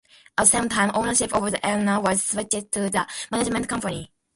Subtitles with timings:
[0.35, 4.11] At the same time, ownership of the arena was switched to the management company.